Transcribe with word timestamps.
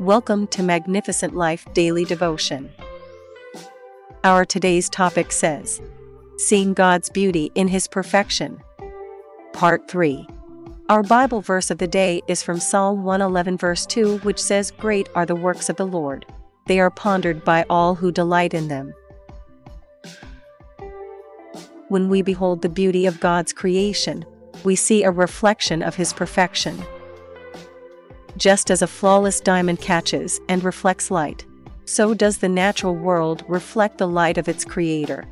Welcome 0.00 0.46
to 0.48 0.62
Magnificent 0.62 1.34
Life 1.34 1.66
Daily 1.74 2.04
Devotion. 2.04 2.70
Our 4.22 4.44
today's 4.44 4.88
topic 4.88 5.32
says, 5.32 5.82
Seeing 6.36 6.72
God's 6.72 7.10
Beauty 7.10 7.50
in 7.56 7.66
His 7.66 7.88
Perfection. 7.88 8.62
Part 9.52 9.90
3. 9.90 10.24
Our 10.88 11.02
Bible 11.02 11.40
verse 11.40 11.68
of 11.72 11.78
the 11.78 11.88
day 11.88 12.22
is 12.28 12.44
from 12.44 12.60
Psalm 12.60 13.02
111, 13.02 13.58
verse 13.58 13.86
2, 13.86 14.18
which 14.18 14.38
says, 14.38 14.70
Great 14.70 15.08
are 15.16 15.26
the 15.26 15.34
works 15.34 15.68
of 15.68 15.74
the 15.74 15.86
Lord, 15.86 16.24
they 16.66 16.78
are 16.78 16.90
pondered 16.90 17.44
by 17.44 17.64
all 17.68 17.96
who 17.96 18.12
delight 18.12 18.54
in 18.54 18.68
them. 18.68 18.94
When 21.88 22.08
we 22.08 22.22
behold 22.22 22.62
the 22.62 22.68
beauty 22.68 23.04
of 23.04 23.18
God's 23.18 23.52
creation, 23.52 24.24
we 24.62 24.76
see 24.76 25.02
a 25.02 25.10
reflection 25.10 25.82
of 25.82 25.96
His 25.96 26.12
perfection 26.12 26.84
just 28.36 28.70
as 28.70 28.82
a 28.82 28.86
flawless 28.86 29.40
diamond 29.40 29.80
catches 29.80 30.40
and 30.48 30.62
reflects 30.62 31.10
light, 31.10 31.46
so 31.84 32.14
does 32.14 32.38
the 32.38 32.48
natural 32.48 32.94
world 32.94 33.44
reflect 33.48 33.98
the 33.98 34.08
light 34.08 34.38
of 34.38 34.48
its 34.48 34.64
creator. 34.64 35.24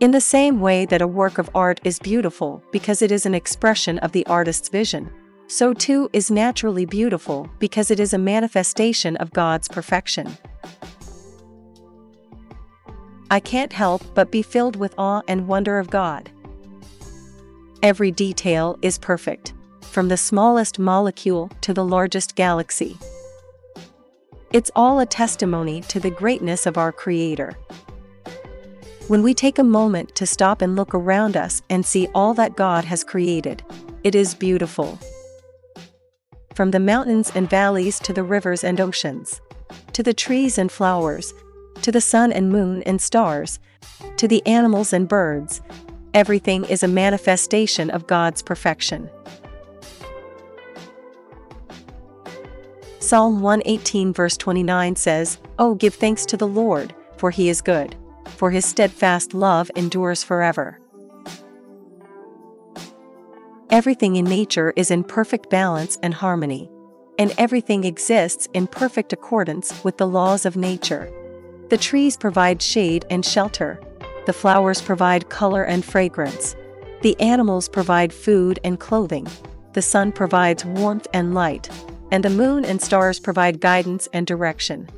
In 0.00 0.12
the 0.12 0.20
same 0.20 0.60
way 0.60 0.86
that 0.86 1.02
a 1.02 1.06
work 1.06 1.36
of 1.38 1.50
art 1.54 1.80
is 1.84 1.98
beautiful 1.98 2.62
because 2.72 3.02
it 3.02 3.12
is 3.12 3.26
an 3.26 3.34
expression 3.34 3.98
of 3.98 4.12
the 4.12 4.24
artist's 4.26 4.68
vision, 4.68 5.10
so 5.46 5.74
too 5.74 6.08
is 6.12 6.30
naturally 6.30 6.86
beautiful 6.86 7.50
because 7.58 7.90
it 7.90 8.00
is 8.00 8.14
a 8.14 8.18
manifestation 8.18 9.16
of 9.16 9.32
God's 9.32 9.68
perfection. 9.68 10.28
I 13.30 13.40
can't 13.40 13.72
help 13.72 14.02
but 14.14 14.30
be 14.30 14.42
filled 14.42 14.76
with 14.76 14.94
awe 14.96 15.22
and 15.28 15.46
wonder 15.46 15.78
of 15.78 15.90
God. 15.90 16.30
Every 17.82 18.10
detail 18.10 18.78
is 18.82 18.98
perfect 18.98 19.52
from 19.90 20.08
the 20.08 20.16
smallest 20.16 20.78
molecule 20.78 21.50
to 21.60 21.74
the 21.74 21.84
largest 21.84 22.36
galaxy. 22.36 22.96
It's 24.52 24.70
all 24.76 25.00
a 25.00 25.06
testimony 25.06 25.80
to 25.82 25.98
the 25.98 26.10
greatness 26.10 26.64
of 26.64 26.78
our 26.78 26.92
Creator. 26.92 27.54
When 29.08 29.24
we 29.24 29.34
take 29.34 29.58
a 29.58 29.64
moment 29.64 30.14
to 30.14 30.26
stop 30.26 30.62
and 30.62 30.76
look 30.76 30.94
around 30.94 31.36
us 31.36 31.62
and 31.68 31.84
see 31.84 32.06
all 32.14 32.34
that 32.34 32.56
God 32.56 32.84
has 32.84 33.02
created, 33.02 33.64
it 34.04 34.14
is 34.14 34.34
beautiful. 34.34 34.98
From 36.54 36.70
the 36.70 36.80
mountains 36.80 37.32
and 37.34 37.50
valleys 37.50 37.98
to 38.00 38.12
the 38.12 38.22
rivers 38.22 38.62
and 38.62 38.80
oceans, 38.80 39.40
to 39.92 40.02
the 40.04 40.14
trees 40.14 40.58
and 40.58 40.70
flowers, 40.70 41.34
to 41.82 41.90
the 41.90 42.00
sun 42.00 42.30
and 42.30 42.50
moon 42.50 42.82
and 42.84 43.00
stars, 43.00 43.58
to 44.16 44.28
the 44.28 44.46
animals 44.46 44.92
and 44.92 45.08
birds, 45.08 45.60
everything 46.14 46.64
is 46.64 46.82
a 46.82 46.88
manifestation 46.88 47.90
of 47.90 48.06
God's 48.06 48.42
perfection. 48.42 49.10
Psalm 53.02 53.40
118 53.40 54.12
verse 54.12 54.36
29 54.36 54.94
says, 54.94 55.38
Oh, 55.58 55.74
give 55.74 55.94
thanks 55.94 56.26
to 56.26 56.36
the 56.36 56.46
Lord, 56.46 56.94
for 57.16 57.30
he 57.30 57.48
is 57.48 57.62
good, 57.62 57.96
for 58.36 58.50
his 58.50 58.66
steadfast 58.66 59.32
love 59.32 59.70
endures 59.74 60.22
forever. 60.22 60.78
Everything 63.70 64.16
in 64.16 64.26
nature 64.26 64.74
is 64.76 64.90
in 64.90 65.02
perfect 65.02 65.48
balance 65.48 65.96
and 66.02 66.12
harmony, 66.12 66.70
and 67.18 67.32
everything 67.38 67.84
exists 67.84 68.48
in 68.52 68.66
perfect 68.66 69.14
accordance 69.14 69.82
with 69.82 69.96
the 69.96 70.06
laws 70.06 70.44
of 70.44 70.56
nature. 70.56 71.10
The 71.70 71.78
trees 71.78 72.18
provide 72.18 72.60
shade 72.60 73.06
and 73.08 73.24
shelter, 73.24 73.80
the 74.26 74.34
flowers 74.34 74.82
provide 74.82 75.30
color 75.30 75.62
and 75.62 75.82
fragrance, 75.82 76.54
the 77.00 77.18
animals 77.18 77.66
provide 77.66 78.12
food 78.12 78.60
and 78.62 78.78
clothing, 78.78 79.26
the 79.72 79.80
sun 79.80 80.12
provides 80.12 80.66
warmth 80.66 81.06
and 81.14 81.32
light, 81.32 81.70
and 82.10 82.24
the 82.24 82.30
moon 82.30 82.64
and 82.64 82.80
stars 82.80 83.20
provide 83.20 83.60
guidance 83.60 84.08
and 84.12 84.26
direction. 84.26 84.88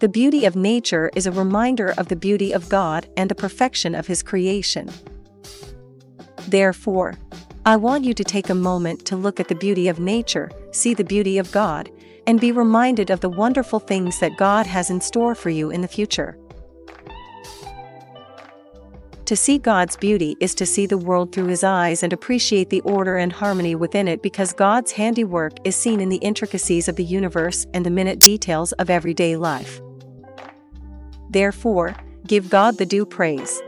The 0.00 0.08
beauty 0.08 0.44
of 0.44 0.56
nature 0.56 1.10
is 1.14 1.26
a 1.26 1.32
reminder 1.32 1.94
of 1.96 2.08
the 2.08 2.16
beauty 2.16 2.52
of 2.52 2.68
God 2.68 3.08
and 3.16 3.30
the 3.30 3.36
perfection 3.36 3.94
of 3.94 4.08
His 4.08 4.22
creation. 4.22 4.90
Therefore, 6.48 7.14
I 7.64 7.76
want 7.76 8.02
you 8.02 8.12
to 8.14 8.24
take 8.24 8.50
a 8.50 8.54
moment 8.54 9.04
to 9.06 9.16
look 9.16 9.38
at 9.38 9.46
the 9.46 9.54
beauty 9.54 9.86
of 9.86 10.00
nature, 10.00 10.50
see 10.72 10.94
the 10.94 11.04
beauty 11.04 11.38
of 11.38 11.52
God, 11.52 11.88
and 12.26 12.40
be 12.40 12.50
reminded 12.50 13.10
of 13.10 13.20
the 13.20 13.28
wonderful 13.28 13.78
things 13.78 14.18
that 14.18 14.36
God 14.36 14.66
has 14.66 14.90
in 14.90 15.00
store 15.00 15.36
for 15.36 15.50
you 15.50 15.70
in 15.70 15.80
the 15.80 15.88
future. 15.88 16.36
To 19.32 19.36
see 19.36 19.56
God's 19.56 19.96
beauty 19.96 20.36
is 20.40 20.54
to 20.56 20.66
see 20.66 20.84
the 20.84 20.98
world 20.98 21.32
through 21.32 21.46
His 21.46 21.64
eyes 21.64 22.02
and 22.02 22.12
appreciate 22.12 22.68
the 22.68 22.82
order 22.82 23.16
and 23.16 23.32
harmony 23.32 23.74
within 23.74 24.06
it 24.06 24.20
because 24.20 24.52
God's 24.52 24.92
handiwork 24.92 25.54
is 25.64 25.74
seen 25.74 26.02
in 26.02 26.10
the 26.10 26.18
intricacies 26.18 26.86
of 26.86 26.96
the 26.96 27.04
universe 27.04 27.66
and 27.72 27.86
the 27.86 27.90
minute 27.90 28.18
details 28.18 28.72
of 28.72 28.90
everyday 28.90 29.36
life. 29.36 29.80
Therefore, 31.30 31.96
give 32.26 32.50
God 32.50 32.76
the 32.76 32.84
due 32.84 33.06
praise. 33.06 33.62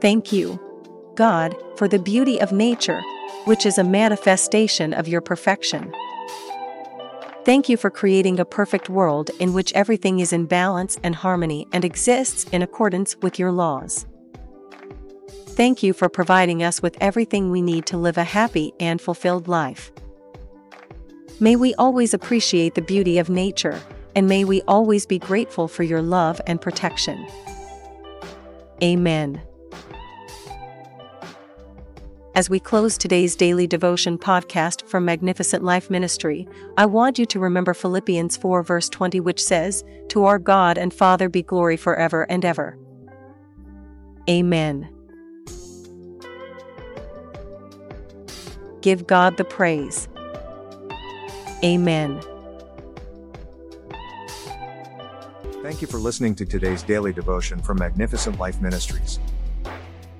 Thank 0.00 0.32
you, 0.32 0.58
God, 1.14 1.54
for 1.76 1.86
the 1.86 1.98
beauty 1.98 2.40
of 2.40 2.52
nature, 2.52 3.02
which 3.44 3.66
is 3.66 3.76
a 3.76 3.84
manifestation 3.84 4.94
of 4.94 5.06
your 5.06 5.20
perfection. 5.20 5.92
Thank 7.46 7.68
you 7.68 7.76
for 7.76 7.90
creating 7.90 8.40
a 8.40 8.44
perfect 8.44 8.88
world 8.88 9.30
in 9.38 9.54
which 9.54 9.72
everything 9.72 10.18
is 10.18 10.32
in 10.32 10.46
balance 10.46 10.98
and 11.04 11.14
harmony 11.14 11.68
and 11.72 11.84
exists 11.84 12.42
in 12.50 12.60
accordance 12.60 13.16
with 13.18 13.38
your 13.38 13.52
laws. 13.52 14.04
Thank 15.50 15.80
you 15.80 15.92
for 15.92 16.08
providing 16.08 16.64
us 16.64 16.82
with 16.82 16.98
everything 17.00 17.52
we 17.52 17.62
need 17.62 17.86
to 17.86 17.96
live 17.98 18.18
a 18.18 18.24
happy 18.24 18.72
and 18.80 19.00
fulfilled 19.00 19.46
life. 19.46 19.92
May 21.38 21.54
we 21.54 21.72
always 21.76 22.12
appreciate 22.12 22.74
the 22.74 22.82
beauty 22.82 23.16
of 23.16 23.30
nature, 23.30 23.80
and 24.16 24.26
may 24.26 24.44
we 24.44 24.60
always 24.62 25.06
be 25.06 25.20
grateful 25.20 25.68
for 25.68 25.84
your 25.84 26.02
love 26.02 26.40
and 26.48 26.60
protection. 26.60 27.28
Amen. 28.82 29.40
As 32.36 32.50
we 32.50 32.60
close 32.60 32.98
today's 32.98 33.34
daily 33.34 33.66
devotion 33.66 34.18
podcast 34.18 34.86
from 34.86 35.06
Magnificent 35.06 35.64
Life 35.64 35.88
Ministry, 35.88 36.46
I 36.76 36.84
want 36.84 37.18
you 37.18 37.24
to 37.24 37.38
remember 37.40 37.72
Philippians 37.72 38.36
4 38.36 38.62
verse 38.62 38.90
20 38.90 39.20
which 39.20 39.42
says, 39.42 39.82
To 40.10 40.26
our 40.26 40.38
God 40.38 40.76
and 40.76 40.92
Father 40.92 41.30
be 41.30 41.42
glory 41.42 41.78
forever 41.78 42.24
and 42.24 42.44
ever. 42.44 42.78
Amen. 44.28 44.86
Give 48.82 49.06
God 49.06 49.38
the 49.38 49.44
praise. 49.44 50.06
Amen. 51.64 52.20
Thank 55.62 55.80
you 55.80 55.88
for 55.88 55.96
listening 55.96 56.34
to 56.34 56.44
today's 56.44 56.82
daily 56.82 57.14
devotion 57.14 57.62
from 57.62 57.78
Magnificent 57.78 58.38
Life 58.38 58.60
Ministries. 58.60 59.20